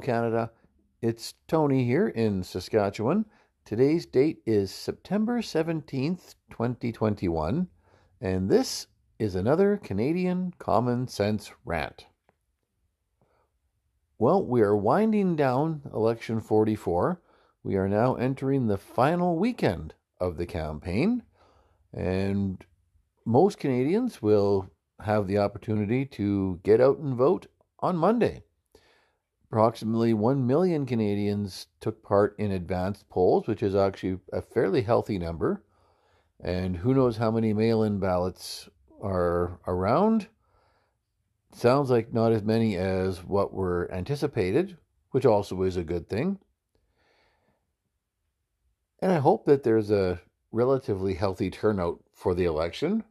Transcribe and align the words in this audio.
Canada. 0.00 0.50
It's 1.02 1.34
Tony 1.46 1.84
here 1.84 2.08
in 2.08 2.42
Saskatchewan. 2.42 3.26
Today's 3.64 4.06
date 4.06 4.38
is 4.46 4.70
September 4.70 5.40
17th, 5.40 6.34
2021, 6.50 7.68
and 8.20 8.50
this 8.50 8.86
is 9.18 9.34
another 9.34 9.76
Canadian 9.76 10.54
Common 10.58 11.06
Sense 11.06 11.52
Rant. 11.64 12.06
Well, 14.18 14.44
we 14.44 14.62
are 14.62 14.76
winding 14.76 15.36
down 15.36 15.82
election 15.92 16.40
44. 16.40 17.20
We 17.62 17.76
are 17.76 17.88
now 17.88 18.14
entering 18.14 18.66
the 18.66 18.78
final 18.78 19.38
weekend 19.38 19.94
of 20.18 20.36
the 20.36 20.46
campaign, 20.46 21.22
and 21.92 22.64
most 23.24 23.58
Canadians 23.58 24.22
will 24.22 24.70
have 25.00 25.26
the 25.26 25.38
opportunity 25.38 26.04
to 26.06 26.60
get 26.62 26.80
out 26.80 26.98
and 26.98 27.14
vote 27.14 27.46
on 27.80 27.96
Monday. 27.96 28.42
Approximately 29.50 30.14
1 30.14 30.46
million 30.46 30.86
Canadians 30.86 31.66
took 31.80 32.04
part 32.04 32.36
in 32.38 32.52
advanced 32.52 33.08
polls, 33.08 33.48
which 33.48 33.64
is 33.64 33.74
actually 33.74 34.20
a 34.32 34.40
fairly 34.40 34.82
healthy 34.82 35.18
number. 35.18 35.64
And 36.38 36.76
who 36.76 36.94
knows 36.94 37.16
how 37.16 37.32
many 37.32 37.52
mail 37.52 37.82
in 37.82 37.98
ballots 37.98 38.68
are 39.02 39.58
around? 39.66 40.28
Sounds 41.52 41.90
like 41.90 42.12
not 42.12 42.30
as 42.30 42.44
many 42.44 42.76
as 42.76 43.24
what 43.24 43.52
were 43.52 43.92
anticipated, 43.92 44.76
which 45.10 45.26
also 45.26 45.60
is 45.62 45.76
a 45.76 45.82
good 45.82 46.08
thing. 46.08 46.38
And 49.00 49.10
I 49.10 49.18
hope 49.18 49.46
that 49.46 49.64
there's 49.64 49.90
a 49.90 50.20
relatively 50.52 51.14
healthy 51.14 51.50
turnout 51.50 51.98
for 52.14 52.36
the 52.36 52.44
election. 52.44 53.02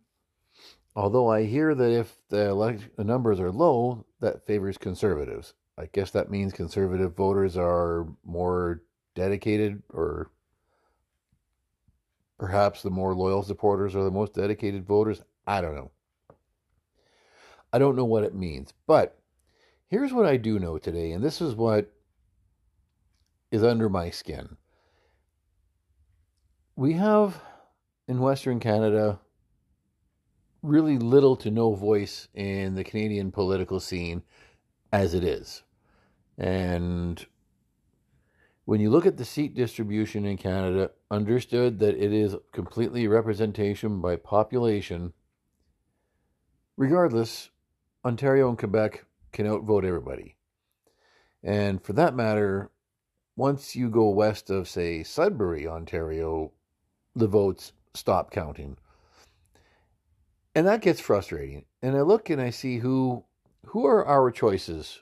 Although 0.96 1.30
I 1.30 1.44
hear 1.44 1.76
that 1.76 1.92
if 1.92 2.16
the, 2.30 2.48
elect- 2.48 2.96
the 2.96 3.04
numbers 3.04 3.42
are 3.42 3.52
low, 3.52 4.06
that 4.22 4.46
favors 4.46 4.78
conservatives. 4.78 5.54
I 5.80 5.88
guess 5.94 6.12
that 6.12 6.30
means 6.30 6.52
conservative 6.52 7.16
voters 7.16 7.56
are 7.56 8.06
more 8.26 8.82
dedicated, 9.16 9.82
or 9.94 10.30
perhaps 12.38 12.82
the 12.82 12.90
more 12.90 13.16
loyal 13.16 13.44
supporters 13.44 13.96
are 13.96 14.04
the 14.04 14.12
most 14.12 14.34
dedicated 14.34 14.86
voters. 14.86 15.22
I 15.48 15.62
don't 15.62 15.76
know. 15.76 15.92
I 17.72 17.80
don't 17.80 17.96
know 17.96 18.04
what 18.04 18.26
it 18.26 18.36
means. 18.36 18.74
But 18.88 19.18
here's 19.88 20.12
what 20.12 20.26
I 20.26 20.36
do 20.36 20.60
know 20.60 20.78
today, 20.78 21.12
and 21.14 21.24
this 21.24 21.40
is 21.40 21.56
what 21.56 21.90
is 23.50 23.64
under 23.64 23.88
my 23.88 24.10
skin. 24.10 24.58
We 26.76 26.94
have 26.94 27.42
in 28.10 28.20
Western 28.20 28.60
Canada 28.60 29.20
really 30.62 30.98
little 30.98 31.38
to 31.38 31.50
no 31.50 31.74
voice 31.74 32.28
in 32.34 32.76
the 32.76 32.84
Canadian 32.84 33.32
political 33.32 33.80
scene 33.80 34.24
as 34.92 35.14
it 35.14 35.24
is. 35.24 35.64
And 36.40 37.24
when 38.64 38.80
you 38.80 38.90
look 38.90 39.06
at 39.06 39.18
the 39.18 39.26
seat 39.26 39.54
distribution 39.54 40.26
in 40.26 40.38
Canada, 40.38 40.92
understood 41.12 41.80
that 41.80 42.02
it 42.02 42.14
is 42.14 42.36
completely 42.54 43.08
representation 43.08 44.00
by 44.00 44.16
population, 44.16 45.12
regardless, 46.78 47.50
Ontario 48.06 48.48
and 48.48 48.58
Quebec 48.58 49.04
can 49.34 49.48
outvote 49.48 49.84
everybody. 49.84 50.38
And 51.44 51.84
for 51.84 51.92
that 51.94 52.16
matter, 52.16 52.72
once 53.36 53.76
you 53.76 53.90
go 53.90 54.10
west 54.10 54.50
of, 54.50 54.70
say, 54.70 55.04
Sudbury, 55.04 55.68
Ontario, 55.68 56.54
the 57.16 57.28
votes 57.28 57.74
stop 57.94 58.32
counting. 58.32 58.78
And 60.56 60.66
that 60.68 60.82
gets 60.82 61.02
frustrating. 61.02 61.66
And 61.82 61.98
I 61.98 62.02
look 62.02 62.30
and 62.30 62.42
I 62.42 62.50
see 62.50 62.78
who 62.78 63.26
who 63.66 63.86
are 63.86 64.06
our 64.06 64.32
choices 64.32 65.02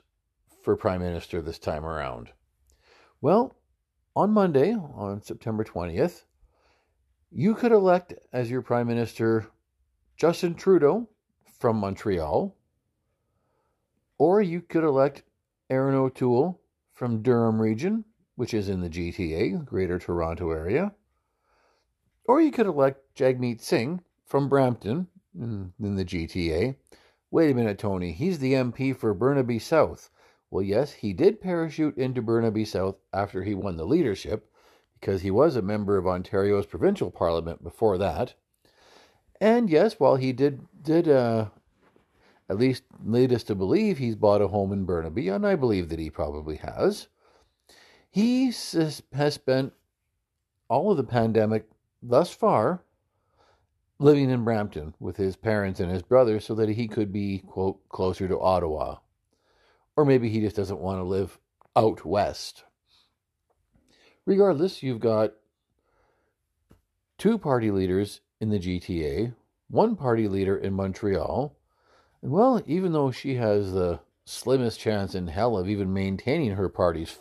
for 0.68 0.76
prime 0.76 1.00
minister 1.00 1.40
this 1.40 1.58
time 1.58 1.82
around. 1.82 2.28
Well, 3.22 3.56
on 4.14 4.32
Monday, 4.32 4.74
on 4.74 5.22
September 5.22 5.64
20th, 5.64 6.24
you 7.32 7.54
could 7.54 7.72
elect 7.72 8.12
as 8.34 8.50
your 8.50 8.60
prime 8.60 8.86
minister 8.86 9.46
Justin 10.18 10.54
Trudeau 10.54 11.08
from 11.58 11.78
Montreal, 11.78 12.54
or 14.18 14.42
you 14.42 14.60
could 14.60 14.84
elect 14.84 15.22
Erin 15.70 15.94
O'Toole 15.94 16.60
from 16.92 17.22
Durham 17.22 17.62
region, 17.62 18.04
which 18.36 18.52
is 18.52 18.68
in 18.68 18.82
the 18.82 18.90
GTA, 18.90 19.64
Greater 19.64 19.98
Toronto 19.98 20.50
Area, 20.50 20.92
or 22.26 22.42
you 22.42 22.50
could 22.50 22.66
elect 22.66 23.14
Jagmeet 23.14 23.62
Singh 23.62 24.02
from 24.26 24.50
Brampton, 24.50 25.06
in, 25.34 25.72
in 25.80 25.96
the 25.96 26.04
GTA. 26.04 26.76
Wait 27.30 27.50
a 27.50 27.54
minute, 27.54 27.78
Tony. 27.78 28.12
He's 28.12 28.38
the 28.38 28.52
MP 28.52 28.94
for 28.94 29.14
Burnaby 29.14 29.60
South. 29.60 30.10
Well, 30.50 30.62
yes, 30.62 30.92
he 30.92 31.12
did 31.12 31.40
parachute 31.40 31.98
into 31.98 32.22
Burnaby 32.22 32.64
South 32.64 32.96
after 33.12 33.42
he 33.42 33.54
won 33.54 33.76
the 33.76 33.84
leadership, 33.84 34.50
because 34.98 35.22
he 35.22 35.30
was 35.30 35.56
a 35.56 35.62
member 35.62 35.96
of 35.96 36.06
Ontario's 36.06 36.66
provincial 36.66 37.10
parliament 37.10 37.62
before 37.62 37.98
that. 37.98 38.34
And 39.40 39.70
yes, 39.70 40.00
while 40.00 40.16
he 40.16 40.32
did 40.32 40.66
did 40.82 41.08
uh, 41.08 41.46
at 42.48 42.58
least 42.58 42.82
lead 43.04 43.32
us 43.32 43.44
to 43.44 43.54
believe 43.54 43.98
he's 43.98 44.16
bought 44.16 44.42
a 44.42 44.48
home 44.48 44.72
in 44.72 44.84
Burnaby, 44.84 45.28
and 45.28 45.46
I 45.46 45.54
believe 45.54 45.90
that 45.90 45.98
he 45.98 46.10
probably 46.10 46.56
has. 46.56 47.08
He 48.10 48.46
has 48.46 49.34
spent 49.34 49.74
all 50.68 50.90
of 50.90 50.96
the 50.96 51.04
pandemic 51.04 51.68
thus 52.02 52.30
far 52.30 52.82
living 53.98 54.30
in 54.30 54.44
Brampton 54.44 54.94
with 54.98 55.16
his 55.16 55.36
parents 55.36 55.78
and 55.78 55.90
his 55.90 56.02
brother 56.02 56.40
so 56.40 56.54
that 56.54 56.70
he 56.70 56.88
could 56.88 57.12
be, 57.12 57.38
quote, 57.46 57.86
closer 57.88 58.26
to 58.26 58.40
Ottawa. 58.40 58.96
Or 59.98 60.04
maybe 60.04 60.28
he 60.28 60.38
just 60.38 60.54
doesn't 60.54 60.78
want 60.78 61.00
to 61.00 61.02
live 61.02 61.40
out 61.74 62.04
west. 62.04 62.62
Regardless, 64.26 64.80
you've 64.80 65.00
got 65.00 65.32
two 67.18 67.36
party 67.36 67.72
leaders 67.72 68.20
in 68.40 68.50
the 68.50 68.60
GTA, 68.60 69.34
one 69.66 69.96
party 69.96 70.28
leader 70.28 70.56
in 70.56 70.72
Montreal, 70.72 71.56
and 72.22 72.30
well, 72.30 72.62
even 72.64 72.92
though 72.92 73.10
she 73.10 73.34
has 73.34 73.72
the 73.72 73.98
slimmest 74.24 74.78
chance 74.78 75.16
in 75.16 75.26
hell 75.26 75.58
of 75.58 75.68
even 75.68 75.92
maintaining 75.92 76.52
her 76.52 76.68
party's 76.68 77.18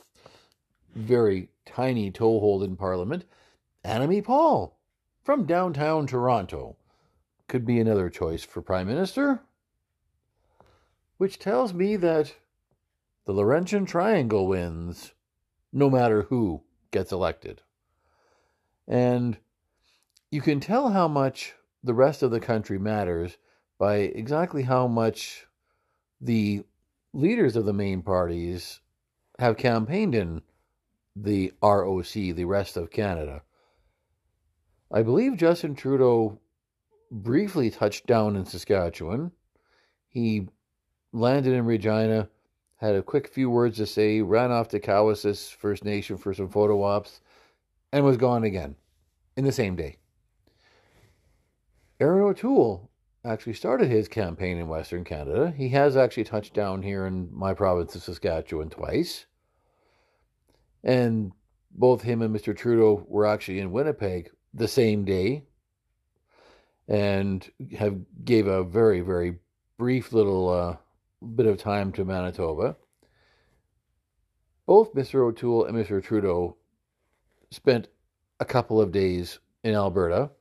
very 0.94 1.50
tiny 1.66 2.12
toehold 2.12 2.62
in 2.62 2.76
Parliament, 2.76 3.26
Annamie 3.84 4.24
Paul 4.24 4.78
from 5.24 5.48
downtown 5.48 6.06
Toronto 6.06 6.76
could 7.48 7.66
be 7.66 7.80
another 7.80 8.12
choice 8.12 8.44
for 8.44 8.62
Prime 8.62 8.86
Minister. 8.86 9.42
Which 11.18 11.40
tells 11.40 11.74
me 11.74 11.96
that 11.96 12.36
the 13.28 13.34
Laurentian 13.34 13.86
Triangle 13.86 14.48
wins 14.48 15.12
no 15.74 15.90
matter 15.90 16.22
who 16.24 16.64
gets 16.92 17.12
elected. 17.12 17.62
And 18.88 19.38
you 20.32 20.40
can 20.40 20.62
tell 20.62 20.92
how 20.92 21.10
much 21.10 21.54
the 21.84 21.94
rest 21.94 22.24
of 22.24 22.32
the 22.32 22.40
country 22.40 22.80
matters 22.80 23.38
by 23.78 23.98
exactly 23.98 24.64
how 24.64 24.88
much 24.88 25.46
the 26.22 26.64
leaders 27.14 27.58
of 27.58 27.66
the 27.66 27.74
main 27.74 28.02
parties 28.02 28.80
have 29.40 29.58
campaigned 29.58 30.16
in 30.16 30.42
the 31.14 31.52
ROC, 31.62 32.14
the 32.14 32.46
rest 32.46 32.78
of 32.78 32.92
Canada. 32.92 33.44
I 34.90 35.04
believe 35.04 35.36
Justin 35.36 35.76
Trudeau 35.76 36.40
briefly 37.12 37.72
touched 37.72 38.08
down 38.08 38.38
in 38.38 38.46
Saskatchewan. 38.46 39.34
He 40.08 40.48
landed 41.12 41.52
in 41.52 41.66
Regina, 41.66 42.30
had 42.78 42.96
a 42.96 43.04
quick 43.04 43.28
few 43.28 43.50
words 43.50 43.78
to 43.78 43.86
say, 43.86 44.22
ran 44.22 44.52
off 44.52 44.70
to 44.70 44.80
Cowessess 44.80 45.50
First 45.52 45.84
Nation 45.84 46.18
for 46.18 46.34
some 46.34 46.50
photo 46.50 46.82
ops, 46.84 47.22
and 47.92 48.06
was 48.06 48.18
gone 48.18 48.44
again 48.44 48.76
in 49.36 49.44
the 49.44 49.52
same 49.52 49.76
day. 49.76 49.98
Erin 52.00 52.22
O'Toole 52.22 52.90
actually 53.26 53.54
started 53.54 53.90
his 53.90 54.08
campaign 54.08 54.58
in 54.58 54.68
Western 54.68 55.04
Canada. 55.04 55.54
He 55.56 55.70
has 55.70 55.98
actually 55.98 56.24
touched 56.24 56.54
down 56.54 56.82
here 56.84 57.06
in 57.06 57.30
my 57.32 57.54
province 57.54 57.96
of 57.96 58.04
Saskatchewan 58.04 58.70
twice. 58.70 59.26
And 60.84 61.32
both 61.72 62.04
him 62.04 62.22
and 62.22 62.36
Mr. 62.36 62.56
Trudeau 62.56 63.06
were 63.08 63.26
actually 63.26 63.60
in 63.60 63.72
Winnipeg 63.72 64.30
the 64.54 64.68
same 64.68 65.04
day 65.04 65.44
and 66.88 67.50
have 67.78 67.98
gave 68.24 68.48
a 68.48 68.64
very 68.64 69.02
very 69.02 69.40
brief 69.78 70.14
little 70.14 70.50
uh, 70.50 70.78
bit 71.36 71.46
of 71.46 71.58
time 71.58 71.92
to 71.94 72.06
Manitoba. 72.06 72.76
Both 74.66 74.94
Mr. 74.94 75.26
O'Toole 75.28 75.66
and 75.66 75.78
Mr. 75.78 76.04
Trudeau 76.04 76.58
spent 77.52 77.88
a 78.40 78.46
couple 78.46 78.82
of 78.82 78.92
days 78.92 79.40
in 79.64 79.74
Alberta. 79.74 80.32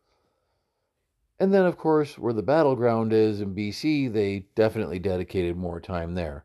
And 1.38 1.52
then, 1.52 1.66
of 1.66 1.76
course, 1.76 2.18
where 2.18 2.32
the 2.32 2.42
battleground 2.42 3.12
is 3.12 3.40
in 3.40 3.54
BC, 3.54 4.12
they 4.12 4.46
definitely 4.54 4.98
dedicated 4.98 5.56
more 5.56 5.80
time 5.80 6.14
there. 6.14 6.44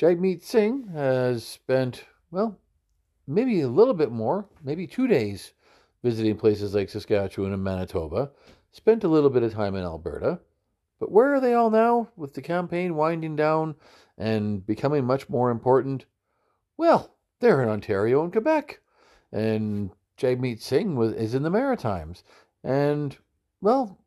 Jagmeet 0.00 0.42
Singh 0.42 0.88
has 0.88 1.46
spent, 1.46 2.04
well, 2.30 2.58
maybe 3.26 3.60
a 3.60 3.68
little 3.68 3.94
bit 3.94 4.10
more, 4.10 4.48
maybe 4.62 4.86
two 4.86 5.06
days 5.06 5.52
visiting 6.02 6.36
places 6.36 6.74
like 6.74 6.88
Saskatchewan 6.88 7.52
and 7.52 7.62
Manitoba, 7.62 8.30
spent 8.72 9.04
a 9.04 9.08
little 9.08 9.30
bit 9.30 9.42
of 9.42 9.52
time 9.52 9.74
in 9.74 9.82
Alberta, 9.82 10.40
But 10.98 11.12
where 11.12 11.34
are 11.34 11.40
they 11.40 11.54
all 11.54 11.70
now 11.70 12.08
with 12.16 12.34
the 12.34 12.42
campaign 12.42 12.96
winding 12.96 13.36
down 13.36 13.76
and 14.16 14.66
becoming 14.66 15.04
much 15.04 15.28
more 15.28 15.50
important? 15.50 16.06
Well, 16.76 17.14
they're 17.40 17.62
in 17.62 17.68
Ontario 17.68 18.22
and 18.24 18.32
Quebec. 18.32 18.80
And 19.32 19.90
Jagmeet 20.16 20.60
Singh 20.60 21.00
is 21.14 21.34
in 21.34 21.42
the 21.42 21.50
Maritimes. 21.50 22.24
And, 22.64 23.16
well, 23.60 23.98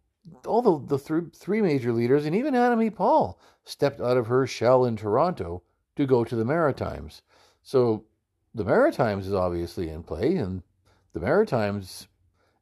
all 0.46 0.62
the, 0.62 0.98
the 0.98 1.04
th- 1.04 1.34
three 1.34 1.62
major 1.62 1.94
leaders, 1.94 2.26
and 2.26 2.36
even 2.36 2.54
Annamie 2.54 2.94
Paul, 2.94 3.40
stepped 3.64 4.02
out 4.02 4.18
of 4.18 4.28
her 4.28 4.46
shell 4.46 4.86
in 4.86 4.96
Toronto 4.98 5.64
to 5.96 6.06
go 6.06 6.24
to 6.24 6.36
the 6.36 6.46
Maritimes. 6.46 7.22
So 7.64 8.06
the 8.54 8.66
Maritimes 8.66 9.28
is 9.28 9.34
obviously 9.34 9.90
in 9.90 10.04
play, 10.04 10.36
and 10.36 10.64
the 11.14 11.20
Maritimes 11.20 12.08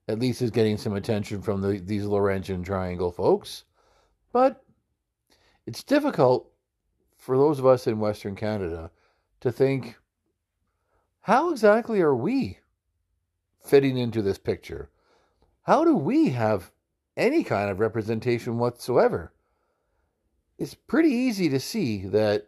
at 0.08 0.20
least 0.20 0.42
is 0.42 0.52
getting 0.52 0.78
some 0.78 0.94
attention 0.94 1.42
from 1.42 1.62
the, 1.62 1.80
these 1.80 2.06
Laurentian 2.06 2.64
Triangle 2.64 3.12
folks. 3.12 3.64
But 4.32 4.64
it's 5.66 5.84
difficult 5.84 6.52
for 7.18 7.38
those 7.38 7.60
of 7.60 7.66
us 7.66 7.88
in 7.88 8.00
Western 8.00 8.36
Canada 8.36 8.92
to 9.42 9.52
think 9.52 9.98
how 11.22 11.52
exactly 11.52 12.02
are 12.02 12.16
we 12.16 12.60
fitting 13.64 13.98
into 13.98 14.22
this 14.22 14.38
picture? 14.38 14.90
How 15.64 15.84
do 15.84 15.96
we 15.96 16.30
have 16.30 16.72
any 17.16 17.44
kind 17.44 17.70
of 17.70 17.80
representation 17.80 18.58
whatsoever? 18.58 19.34
It's 20.58 20.74
pretty 20.74 21.10
easy 21.10 21.50
to 21.50 21.60
see 21.60 22.06
that 22.08 22.48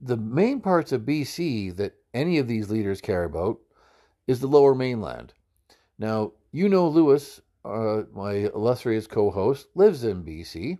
the 0.00 0.16
main 0.16 0.60
parts 0.60 0.92
of 0.92 1.02
BC 1.02 1.76
that 1.76 1.94
any 2.12 2.38
of 2.38 2.48
these 2.48 2.70
leaders 2.70 3.00
care 3.00 3.24
about 3.24 3.58
is 4.26 4.40
the 4.40 4.46
lower 4.46 4.74
mainland. 4.74 5.32
Now, 5.98 6.32
you 6.50 6.68
know 6.68 6.88
Lewis, 6.88 7.40
uh, 7.64 8.02
my 8.12 8.50
illustrious 8.54 9.06
co 9.06 9.30
host, 9.30 9.68
lives 9.74 10.04
in 10.04 10.24
BC, 10.24 10.78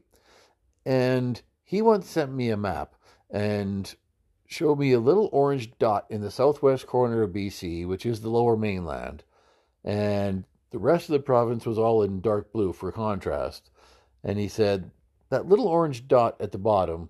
and 0.84 1.40
he 1.62 1.82
once 1.82 2.08
sent 2.08 2.32
me 2.32 2.50
a 2.50 2.56
map 2.56 2.94
and 3.30 3.94
showed 4.46 4.78
me 4.78 4.92
a 4.92 5.00
little 5.00 5.28
orange 5.32 5.76
dot 5.78 6.06
in 6.10 6.20
the 6.20 6.30
southwest 6.30 6.86
corner 6.86 7.22
of 7.22 7.30
BC, 7.30 7.86
which 7.86 8.06
is 8.06 8.20
the 8.20 8.30
lower 8.30 8.56
mainland. 8.56 9.24
And 9.82 10.44
the 10.70 10.78
rest 10.78 11.08
of 11.08 11.14
the 11.14 11.20
province 11.20 11.66
was 11.66 11.78
all 11.78 12.02
in 12.02 12.20
dark 12.20 12.52
blue 12.52 12.72
for 12.72 12.92
contrast. 12.92 13.70
And 14.22 14.38
he 14.38 14.48
said, 14.48 14.90
that 15.30 15.48
little 15.48 15.66
orange 15.66 16.06
dot 16.06 16.36
at 16.40 16.52
the 16.52 16.58
bottom 16.58 17.08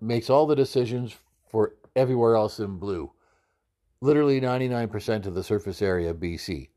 makes 0.00 0.28
all 0.28 0.46
the 0.46 0.56
decisions 0.56 1.14
for 1.48 1.74
everywhere 1.94 2.34
else 2.34 2.58
in 2.58 2.78
blue. 2.78 3.12
Literally 4.00 4.40
99% 4.40 5.26
of 5.26 5.34
the 5.34 5.44
surface 5.44 5.80
area 5.80 6.10
of 6.10 6.16
BC. 6.16 6.70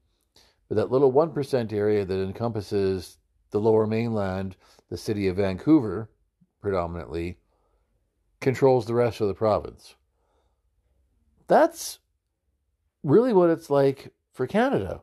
But 0.67 0.75
that 0.75 0.91
little 0.91 1.13
1% 1.13 1.73
area 1.73 2.05
that 2.05 2.23
encompasses 2.23 3.17
the 3.51 3.59
lower 3.59 3.85
mainland, 3.85 4.55
the 4.89 4.97
city 4.97 5.27
of 5.27 5.37
Vancouver, 5.37 6.09
predominantly, 6.61 7.37
controls 8.41 8.85
the 8.85 8.95
rest 8.95 9.21
of 9.21 9.27
the 9.27 9.33
province. 9.33 9.95
That's 11.47 11.99
really 13.03 13.33
what 13.33 13.51
it's 13.51 13.69
like 13.69 14.11
for 14.33 14.47
Canada. 14.47 15.01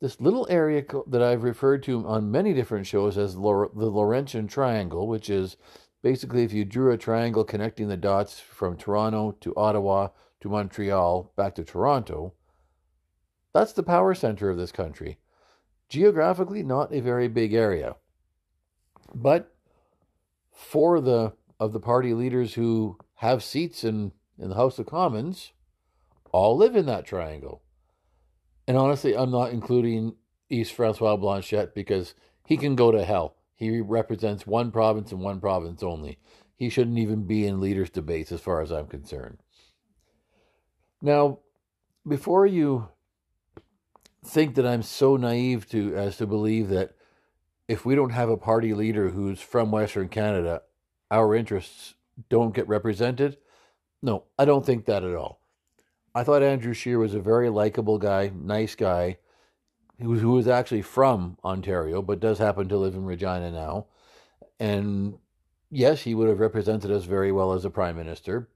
This 0.00 0.20
little 0.20 0.48
area 0.50 0.84
that 1.06 1.22
I've 1.22 1.44
referred 1.44 1.84
to 1.84 2.04
on 2.06 2.32
many 2.32 2.52
different 2.52 2.88
shows 2.88 3.16
as 3.16 3.34
the 3.34 3.40
Laurentian 3.40 4.48
Triangle, 4.48 5.06
which 5.06 5.30
is 5.30 5.56
basically 6.02 6.42
if 6.42 6.52
you 6.52 6.64
drew 6.64 6.90
a 6.90 6.98
triangle 6.98 7.44
connecting 7.44 7.86
the 7.86 7.96
dots 7.96 8.40
from 8.40 8.76
Toronto 8.76 9.36
to 9.40 9.54
Ottawa 9.54 10.08
to 10.40 10.48
Montreal 10.48 11.32
back 11.36 11.54
to 11.54 11.62
Toronto, 11.62 12.34
that's 13.52 13.72
the 13.72 13.82
power 13.82 14.14
center 14.14 14.50
of 14.50 14.56
this 14.56 14.72
country. 14.72 15.18
Geographically, 15.88 16.62
not 16.62 16.92
a 16.92 17.00
very 17.00 17.28
big 17.28 17.52
area. 17.52 17.96
But 19.14 19.54
for 20.50 21.00
the 21.00 21.34
of 21.60 21.72
the 21.72 21.80
party 21.80 22.12
leaders 22.12 22.54
who 22.54 22.98
have 23.16 23.42
seats 23.42 23.84
in, 23.84 24.12
in 24.36 24.48
the 24.48 24.56
House 24.56 24.78
of 24.80 24.86
Commons 24.86 25.52
all 26.32 26.56
live 26.56 26.74
in 26.74 26.86
that 26.86 27.04
triangle. 27.04 27.62
And 28.66 28.76
honestly, 28.76 29.16
I'm 29.16 29.30
not 29.30 29.52
including 29.52 30.16
Yves-François 30.50 31.20
Blanchet 31.20 31.74
because 31.74 32.14
he 32.44 32.56
can 32.56 32.74
go 32.74 32.90
to 32.90 33.04
hell. 33.04 33.36
He 33.54 33.80
represents 33.80 34.46
one 34.46 34.72
province 34.72 35.12
and 35.12 35.20
one 35.20 35.40
province 35.40 35.82
only. 35.82 36.18
He 36.56 36.68
shouldn't 36.68 36.98
even 36.98 37.24
be 37.24 37.46
in 37.46 37.60
leaders' 37.60 37.90
debates 37.90 38.32
as 38.32 38.40
far 38.40 38.60
as 38.60 38.72
I'm 38.72 38.86
concerned. 38.86 39.38
Now, 41.00 41.38
before 42.06 42.46
you 42.46 42.88
think 44.24 44.54
that 44.54 44.66
I'm 44.66 44.82
so 44.82 45.16
naive 45.16 45.68
to 45.70 45.96
as 45.96 46.16
to 46.18 46.26
believe 46.26 46.68
that 46.68 46.94
if 47.68 47.84
we 47.84 47.94
don't 47.94 48.10
have 48.10 48.28
a 48.28 48.36
party 48.36 48.74
leader 48.74 49.10
who's 49.10 49.40
from 49.40 49.70
Western 49.70 50.08
Canada, 50.08 50.62
our 51.10 51.34
interests 51.34 51.94
don't 52.28 52.54
get 52.54 52.68
represented. 52.68 53.38
No, 54.02 54.24
I 54.38 54.44
don't 54.44 54.64
think 54.64 54.86
that 54.86 55.04
at 55.04 55.14
all. 55.14 55.40
I 56.14 56.24
thought 56.24 56.42
Andrew 56.42 56.74
Scheer 56.74 56.98
was 56.98 57.14
a 57.14 57.20
very 57.20 57.48
likable 57.48 57.98
guy, 57.98 58.30
nice 58.34 58.74
guy, 58.74 59.18
who, 60.00 60.18
who 60.18 60.32
was 60.32 60.48
actually 60.48 60.82
from 60.82 61.38
Ontario, 61.44 62.02
but 62.02 62.20
does 62.20 62.38
happen 62.38 62.68
to 62.68 62.76
live 62.76 62.94
in 62.94 63.04
Regina 63.04 63.50
now. 63.50 63.86
And 64.60 65.18
yes, 65.70 66.02
he 66.02 66.14
would 66.14 66.28
have 66.28 66.40
represented 66.40 66.90
us 66.90 67.04
very 67.04 67.32
well 67.32 67.52
as 67.52 67.64
a 67.64 67.70
prime 67.70 67.96
minister, 67.96 68.48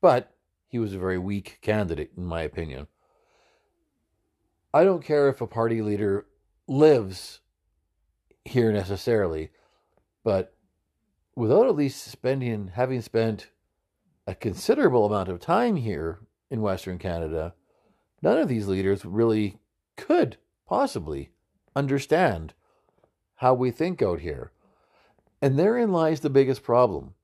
but 0.00 0.34
he 0.66 0.78
was 0.78 0.94
a 0.94 0.98
very 0.98 1.18
weak 1.18 1.58
candidate, 1.62 2.10
in 2.16 2.24
my 2.24 2.42
opinion. 2.42 2.88
I 4.72 4.84
don't 4.84 5.04
care 5.04 5.28
if 5.28 5.40
a 5.40 5.46
party 5.46 5.80
leader 5.82 6.26
lives 6.68 7.40
here 8.44 8.72
necessarily, 8.72 9.50
but 10.24 10.54
without 11.34 11.66
at 11.66 11.76
least 11.76 12.04
spending, 12.04 12.68
having 12.74 13.00
spent 13.00 13.50
a 14.26 14.34
considerable 14.34 15.06
amount 15.06 15.28
of 15.28 15.40
time 15.40 15.76
here 15.76 16.20
in 16.50 16.60
Western 16.60 16.98
Canada, 16.98 17.54
none 18.22 18.38
of 18.38 18.48
these 18.48 18.66
leaders 18.66 19.04
really 19.04 19.58
could 19.96 20.36
possibly 20.66 21.30
understand 21.74 22.54
how 23.36 23.54
we 23.54 23.70
think 23.70 24.02
out 24.02 24.20
here. 24.20 24.52
And 25.40 25.58
therein 25.58 25.92
lies 25.92 26.20
the 26.20 26.30
biggest 26.30 26.62
problem. 26.62 27.14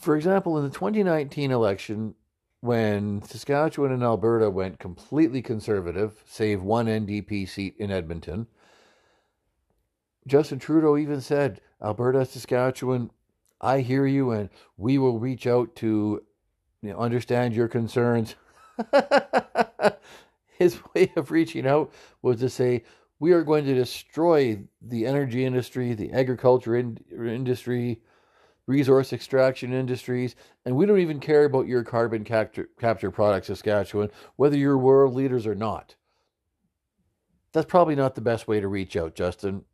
For 0.00 0.16
example, 0.16 0.56
in 0.56 0.64
the 0.64 0.70
2019 0.70 1.50
election, 1.50 2.14
when 2.60 3.22
Saskatchewan 3.22 3.92
and 3.92 4.02
Alberta 4.02 4.50
went 4.50 4.78
completely 4.78 5.42
conservative, 5.42 6.22
save 6.26 6.62
one 6.62 6.86
NDP 6.86 7.48
seat 7.48 7.76
in 7.78 7.90
Edmonton, 7.90 8.46
Justin 10.26 10.58
Trudeau 10.58 10.96
even 10.96 11.20
said, 11.20 11.60
Alberta, 11.82 12.24
Saskatchewan, 12.24 13.10
I 13.60 13.80
hear 13.80 14.06
you, 14.06 14.30
and 14.30 14.50
we 14.76 14.98
will 14.98 15.18
reach 15.18 15.46
out 15.46 15.74
to 15.76 16.22
you 16.82 16.90
know, 16.90 16.98
understand 16.98 17.54
your 17.54 17.68
concerns. 17.68 18.34
His 20.58 20.78
way 20.94 21.12
of 21.16 21.30
reaching 21.30 21.66
out 21.66 21.92
was 22.22 22.40
to 22.40 22.50
say, 22.50 22.84
we 23.20 23.32
are 23.32 23.42
going 23.42 23.64
to 23.64 23.74
destroy 23.74 24.60
the 24.80 25.06
energy 25.06 25.44
industry, 25.44 25.94
the 25.94 26.12
agriculture 26.12 26.76
in- 26.76 26.98
industry, 27.10 28.00
resource 28.68 29.12
extraction 29.12 29.72
industries, 29.72 30.36
and 30.64 30.76
we 30.76 30.86
don't 30.86 31.00
even 31.00 31.18
care 31.18 31.44
about 31.44 31.66
your 31.66 31.82
carbon 31.82 32.22
capture, 32.22 32.68
capture 32.78 33.10
products, 33.10 33.48
Saskatchewan, 33.48 34.10
whether 34.36 34.56
you're 34.56 34.78
world 34.78 35.14
leaders 35.14 35.44
or 35.44 35.56
not. 35.56 35.96
That's 37.52 37.66
probably 37.66 37.96
not 37.96 38.14
the 38.14 38.20
best 38.20 38.46
way 38.46 38.60
to 38.60 38.68
reach 38.68 38.96
out, 38.96 39.16
Justin 39.16 39.64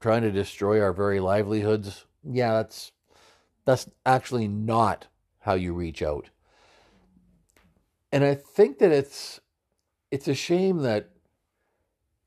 trying 0.00 0.22
to 0.22 0.30
destroy 0.30 0.80
our 0.80 0.92
very 0.92 1.20
livelihoods, 1.20 2.06
yeah, 2.22 2.54
that's 2.54 2.92
that's 3.64 3.88
actually 4.06 4.48
not 4.48 5.06
how 5.40 5.54
you 5.54 5.74
reach 5.74 6.02
out. 6.02 6.30
And 8.12 8.24
I 8.24 8.34
think 8.34 8.78
that 8.78 8.92
it's 8.92 9.40
it's 10.10 10.28
a 10.28 10.34
shame 10.34 10.78
that 10.78 11.10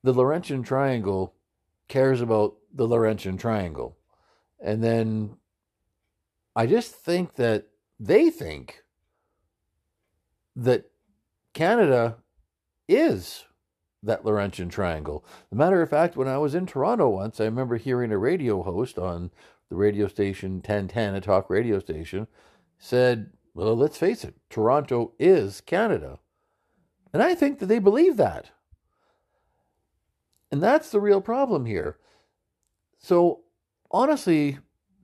the 0.04 0.14
Laurentian 0.14 0.64
Triangle 0.64 1.34
cares 1.88 2.22
about 2.22 2.56
the 2.74 2.88
Laurentian 2.88 3.38
Triangle. 3.38 3.98
And 4.64 4.84
then 4.84 5.38
I 6.56 6.66
just 6.66 6.94
think 6.94 7.36
that 7.36 7.68
they 8.00 8.30
think 8.30 8.84
that 10.56 10.92
Canada 11.54 12.18
is 12.88 13.46
that 14.04 14.26
Laurentian 14.26 14.70
Triangle. 14.70 15.24
As 15.28 15.54
a 15.54 15.56
matter 15.56 15.82
of 15.82 15.90
fact, 15.90 16.18
when 16.18 16.28
I 16.28 16.38
was 16.38 16.56
in 16.56 16.66
Toronto 16.66 17.10
once, 17.10 17.40
I 17.40 17.46
remember 17.46 17.78
hearing 17.78 18.12
a 18.12 18.18
radio 18.18 18.64
host 18.64 18.98
on 18.98 19.32
the 19.70 19.76
radio 19.76 20.08
station 20.08 20.56
1010, 20.56 21.16
a 21.16 21.22
talk 21.22 21.50
radio 21.50 21.80
station, 21.80 22.28
said, 22.78 23.32
Well, 23.54 23.76
let's 23.76 23.98
face 23.98 24.24
it, 24.24 24.36
Toronto 24.50 25.14
is 25.20 25.62
Canada. 25.62 26.20
And 27.14 27.22
I 27.22 27.36
think 27.36 27.60
that 27.60 27.68
they 27.68 27.80
believe 27.80 28.18
that. 28.18 28.52
And 30.52 30.62
that's 30.62 30.90
the 30.90 31.00
real 31.00 31.22
problem 31.22 31.66
here. 31.66 31.98
So, 33.00 33.42
honestly, 33.90 34.60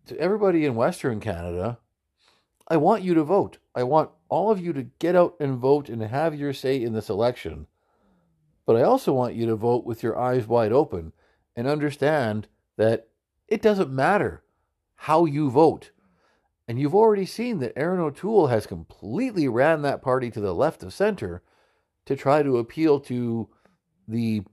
to 0.08 0.20
everybody 0.20 0.66
in 0.66 0.76
Western 0.76 1.20
Canada, 1.20 1.80
I 2.68 2.78
want 2.78 3.04
you 3.04 3.14
to 3.14 3.24
vote. 3.24 3.58
I 3.76 3.84
want 3.84 4.10
all 4.30 4.52
of 4.52 4.60
you 4.60 4.74
to 4.74 4.84
get 5.00 5.16
out 5.16 5.36
and 5.40 5.58
vote 5.58 5.90
and 5.90 6.02
have 6.02 6.36
your 6.36 6.54
say 6.54 6.82
in 6.82 6.94
this 6.94 7.10
election. 7.10 7.68
But 8.66 8.76
I 8.76 8.82
also 8.82 9.14
want 9.14 9.36
you 9.36 9.46
to 9.46 9.56
vote 9.56 9.86
with 9.86 10.04
your 10.04 10.18
eyes 10.18 10.48
wide 10.48 10.74
open 10.74 11.14
and 11.56 11.68
understand 11.68 12.48
that 12.76 13.08
it 13.48 13.62
doesn't 13.62 13.90
matter 13.90 14.44
how 14.96 15.26
you 15.26 15.50
vote. 15.50 15.92
And 16.68 16.78
you've 16.78 16.96
already 16.96 17.26
seen 17.26 17.60
that 17.60 17.78
Erin 17.78 18.02
O'Toole 18.02 18.48
has 18.48 18.68
completely 18.68 19.48
ran 19.48 19.82
that 19.84 20.02
party 20.02 20.30
to 20.32 20.42
the 20.42 20.54
left 20.54 20.84
of 20.84 20.94
center 20.94 21.42
to 22.06 22.16
try 22.16 22.44
to 22.44 22.58
appeal 22.58 23.00
to 23.02 23.48
the 24.08 24.44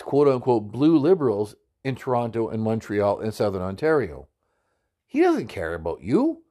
quote 0.00 0.28
unquote 0.28 0.72
blue 0.72 0.96
liberals 0.96 1.54
in 1.84 1.94
Toronto 1.94 2.48
and 2.48 2.62
Montreal 2.62 3.20
and 3.20 3.34
Southern 3.34 3.62
Ontario. 3.62 4.28
He 5.08 5.20
doesn't 5.20 5.48
care 5.48 5.74
about 5.74 6.02
you. 6.02 6.42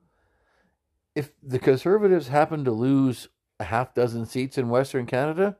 If 1.16 1.32
the 1.42 1.60
Conservatives 1.60 2.28
happen 2.28 2.66
to 2.66 2.72
lose 2.72 3.30
a 3.60 3.64
half 3.64 3.94
dozen 3.94 4.26
seats 4.26 4.58
in 4.58 4.70
Western 4.70 5.06
Canada, 5.06 5.58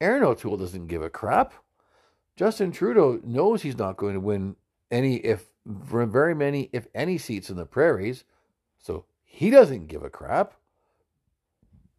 Erin 0.00 0.22
O'Toole 0.22 0.56
doesn't 0.56 0.86
give 0.86 1.02
a 1.02 1.10
crap. 1.10 1.52
Justin 2.36 2.70
Trudeau 2.70 3.20
knows 3.24 3.62
he's 3.62 3.76
not 3.76 3.96
going 3.96 4.14
to 4.14 4.20
win 4.20 4.56
any, 4.90 5.16
if 5.16 5.48
very 5.66 6.34
many, 6.34 6.70
if 6.72 6.86
any 6.94 7.18
seats 7.18 7.50
in 7.50 7.56
the 7.56 7.66
prairies, 7.66 8.24
so 8.78 9.04
he 9.24 9.50
doesn't 9.50 9.88
give 9.88 10.04
a 10.04 10.10
crap. 10.10 10.54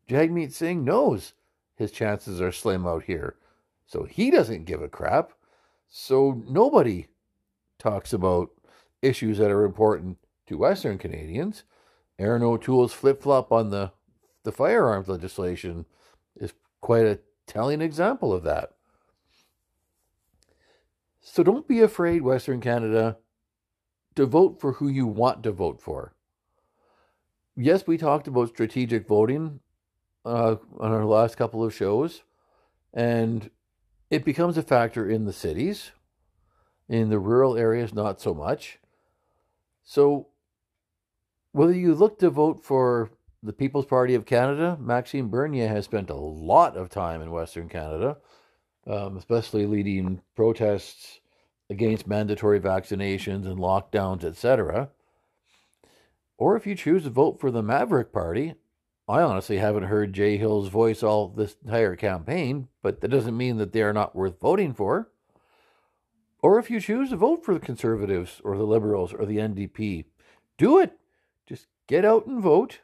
Jagmeet 0.09 0.53
Singh 0.53 0.83
knows 0.83 1.33
his 1.75 1.91
chances 1.91 2.41
are 2.41 2.51
slim 2.51 2.87
out 2.87 3.03
here, 3.03 3.35
so 3.85 4.03
he 4.03 4.31
doesn't 4.31 4.65
give 4.65 4.81
a 4.81 4.89
crap. 4.89 5.33
So 5.89 6.41
nobody 6.47 7.07
talks 7.79 8.13
about 8.13 8.49
issues 9.03 9.37
that 9.37 9.51
are 9.51 9.65
important 9.65 10.17
to 10.47 10.57
Western 10.57 10.97
Canadians. 10.97 11.63
Erin 12.17 12.43
O'Toole's 12.43 12.93
flip 12.93 13.21
flop 13.21 13.51
on 13.51 13.69
the 13.69 13.91
the 14.43 14.51
firearms 14.51 15.07
legislation 15.07 15.85
is 16.35 16.53
quite 16.81 17.05
a 17.05 17.19
telling 17.47 17.81
example 17.81 18.33
of 18.33 18.43
that. 18.43 18.73
So 21.21 21.43
don't 21.43 21.67
be 21.67 21.79
afraid, 21.79 22.21
Western 22.21 22.59
Canada, 22.59 23.17
to 24.15 24.25
vote 24.25 24.59
for 24.59 24.73
who 24.73 24.89
you 24.89 25.07
want 25.07 25.43
to 25.43 25.51
vote 25.51 25.81
for. 25.81 26.13
Yes, 27.55 27.87
we 27.87 27.97
talked 27.97 28.27
about 28.27 28.49
strategic 28.49 29.07
voting 29.07 29.61
uh, 30.25 30.57
on 30.77 30.91
our 30.91 31.05
last 31.05 31.37
couple 31.37 31.63
of 31.63 31.73
shows, 31.73 32.23
and 32.93 33.49
it 34.09 34.25
becomes 34.25 34.57
a 34.57 34.63
factor 34.63 35.09
in 35.09 35.25
the 35.25 35.33
cities. 35.33 35.91
In 36.89 37.09
the 37.09 37.19
rural 37.19 37.55
areas, 37.55 37.93
not 37.93 38.19
so 38.19 38.33
much. 38.33 38.79
So, 39.83 40.27
whether 41.51 41.73
you 41.73 41.93
look 41.93 42.19
to 42.19 42.29
vote 42.29 42.63
for 42.63 43.11
the 43.43 43.53
People's 43.53 43.85
Party 43.85 44.15
of 44.15 44.25
Canada, 44.25 44.77
Maxime 44.79 45.29
Bernier 45.29 45.67
has 45.67 45.85
spent 45.85 46.09
a 46.09 46.15
lot 46.15 46.77
of 46.77 46.89
time 46.89 47.21
in 47.21 47.31
Western 47.31 47.67
Canada, 47.67 48.17
um, 48.87 49.17
especially 49.17 49.65
leading 49.65 50.21
protests 50.35 51.19
against 51.69 52.07
mandatory 52.07 52.59
vaccinations 52.59 53.45
and 53.45 53.59
lockdowns, 53.59 54.23
etc. 54.23 54.89
Or 56.37 56.55
if 56.55 56.65
you 56.65 56.75
choose 56.75 57.03
to 57.03 57.09
vote 57.09 57.39
for 57.39 57.51
the 57.51 57.63
Maverick 57.63 58.13
Party, 58.13 58.55
I 59.07 59.21
honestly 59.21 59.57
haven't 59.57 59.83
heard 59.83 60.13
Jay 60.13 60.37
Hill's 60.37 60.69
voice 60.69 61.03
all 61.03 61.27
this 61.27 61.57
entire 61.65 61.97
campaign, 61.97 62.69
but 62.81 63.01
that 63.01 63.09
doesn't 63.09 63.35
mean 63.35 63.57
that 63.57 63.73
they 63.73 63.81
are 63.81 63.93
not 63.93 64.15
worth 64.15 64.39
voting 64.39 64.73
for. 64.73 65.11
Or 66.43 66.59
if 66.59 66.69
you 66.69 66.81
choose 66.81 67.09
to 67.09 67.15
vote 67.15 67.45
for 67.45 67.53
the 67.53 67.59
Conservatives 67.59 68.41
or 68.43 68.57
the 68.57 68.65
Liberals 68.65 69.13
or 69.13 69.25
the 69.25 69.37
NDP, 69.37 70.03
do 70.57 70.77
it. 70.77 70.91
Just 71.47 71.67
get 71.87 72.03
out 72.03 72.27
and 72.27 72.41
vote. 72.41 72.81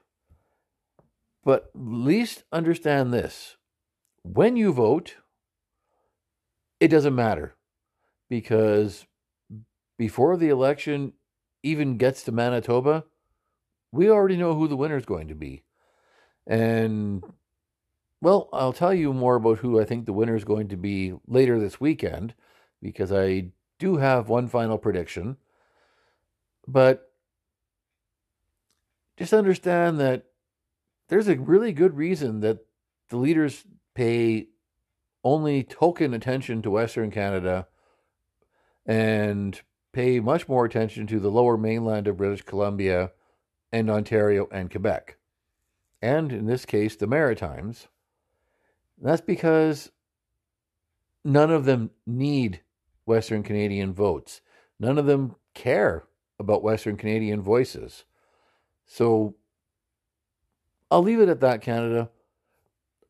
But 1.43 1.69
least 1.75 2.45
understand 2.53 3.13
this 3.13 3.57
when 4.23 4.55
you 4.55 4.71
vote, 4.71 5.15
it 6.79 6.87
doesn't 6.87 7.15
matter 7.15 7.55
because 8.29 9.05
before 9.97 10.37
the 10.37 10.49
election 10.49 11.13
even 11.61 11.97
gets 11.97 12.23
to 12.23 12.31
Manitoba, 12.31 13.03
we 13.91 14.09
already 14.09 14.37
know 14.37 14.55
who 14.55 14.69
the 14.69 14.77
winner 14.77 14.95
is 14.95 15.05
going 15.05 15.27
to 15.27 15.35
be. 15.35 15.63
And, 16.47 17.23
well, 18.21 18.47
I'll 18.53 18.71
tell 18.71 18.93
you 18.93 19.11
more 19.11 19.35
about 19.35 19.59
who 19.59 19.81
I 19.81 19.83
think 19.83 20.05
the 20.05 20.13
winner 20.13 20.35
is 20.35 20.45
going 20.45 20.69
to 20.69 20.77
be 20.77 21.13
later 21.27 21.59
this 21.59 21.81
weekend 21.81 22.33
because 22.81 23.11
I 23.11 23.47
do 23.77 23.97
have 23.97 24.29
one 24.29 24.47
final 24.47 24.77
prediction. 24.77 25.37
But 26.67 27.11
just 29.17 29.33
understand 29.33 29.99
that 29.99 30.25
there's 31.07 31.27
a 31.27 31.35
really 31.35 31.73
good 31.73 31.97
reason 31.97 32.41
that 32.41 32.65
the 33.09 33.17
leaders 33.17 33.65
pay 33.95 34.47
only 35.23 35.63
token 35.63 36.13
attention 36.13 36.61
to 36.61 36.71
Western 36.71 37.11
Canada 37.11 37.67
and 38.85 39.61
pay 39.91 40.19
much 40.19 40.47
more 40.47 40.65
attention 40.65 41.07
to 41.07 41.19
the 41.19 41.31
lower 41.31 41.57
mainland 41.57 42.07
of 42.07 42.17
British 42.17 42.43
Columbia 42.43 43.11
and 43.71 43.89
Ontario 43.89 44.47
and 44.51 44.71
Quebec. 44.71 45.17
And 46.01 46.31
in 46.31 46.45
this 46.45 46.65
case, 46.65 46.95
the 46.95 47.07
Maritimes. 47.07 47.87
That's 49.01 49.21
because 49.21 49.91
none 51.25 51.51
of 51.51 51.65
them 51.65 51.91
need 52.05 52.61
Western 53.09 53.41
Canadian 53.41 53.91
votes. 53.91 54.41
None 54.79 54.99
of 54.99 55.07
them 55.07 55.35
care 55.55 56.05
about 56.37 56.63
Western 56.63 56.95
Canadian 56.95 57.41
voices. 57.41 58.05
So 58.85 59.35
I'll 60.91 61.01
leave 61.01 61.19
it 61.19 61.27
at 61.27 61.41
that, 61.41 61.61
Canada. 61.61 62.11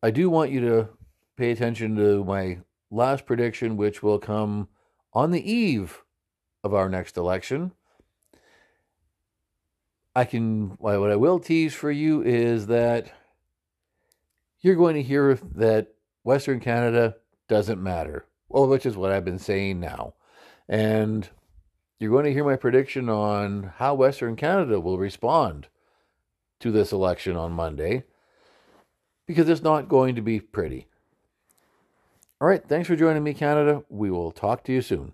I 0.02 0.10
do 0.10 0.30
want 0.30 0.50
you 0.50 0.60
to 0.62 0.88
pay 1.36 1.50
attention 1.50 1.96
to 1.96 2.24
my 2.24 2.60
last 2.90 3.26
prediction, 3.26 3.76
which 3.76 4.02
will 4.02 4.18
come 4.18 4.68
on 5.12 5.30
the 5.30 5.52
eve 5.52 6.02
of 6.64 6.72
our 6.72 6.88
next 6.88 7.18
election. 7.18 7.72
I 10.16 10.24
can, 10.24 10.70
what 10.78 11.10
I 11.10 11.16
will 11.16 11.38
tease 11.38 11.74
for 11.74 11.90
you 11.90 12.22
is 12.22 12.66
that 12.68 13.12
you're 14.60 14.76
going 14.76 14.94
to 14.94 15.02
hear 15.02 15.38
that 15.54 15.92
Western 16.24 16.58
Canada 16.58 17.16
doesn't 17.48 17.82
matter. 17.82 18.24
Well, 18.50 18.66
which 18.66 18.84
is 18.84 18.96
what 18.96 19.12
I've 19.12 19.24
been 19.24 19.38
saying 19.38 19.80
now. 19.80 20.14
And 20.68 21.28
you're 21.98 22.10
going 22.10 22.24
to 22.24 22.32
hear 22.32 22.44
my 22.44 22.56
prediction 22.56 23.08
on 23.08 23.72
how 23.76 23.94
Western 23.94 24.34
Canada 24.34 24.80
will 24.80 24.98
respond 24.98 25.68
to 26.58 26.72
this 26.72 26.92
election 26.92 27.36
on 27.36 27.52
Monday 27.52 28.04
because 29.26 29.48
it's 29.48 29.62
not 29.62 29.88
going 29.88 30.16
to 30.16 30.20
be 30.20 30.40
pretty. 30.40 30.88
All 32.40 32.48
right, 32.48 32.66
thanks 32.66 32.88
for 32.88 32.96
joining 32.96 33.22
me, 33.22 33.34
Canada. 33.34 33.84
We 33.88 34.10
will 34.10 34.32
talk 34.32 34.64
to 34.64 34.72
you 34.72 34.82
soon. 34.82 35.12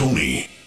Sony. 0.00 0.59